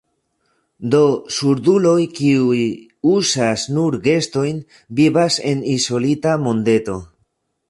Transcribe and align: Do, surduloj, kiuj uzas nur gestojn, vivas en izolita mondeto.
Do, 0.93 1.01
surduloj, 1.35 1.99
kiuj 2.19 2.63
uzas 3.11 3.67
nur 3.77 4.01
gestojn, 4.09 4.61
vivas 5.03 5.41
en 5.53 5.63
izolita 5.79 6.39
mondeto. 6.49 7.03